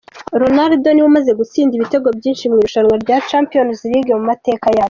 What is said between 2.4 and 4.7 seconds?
mu irushanwa rya Champions league mu mateka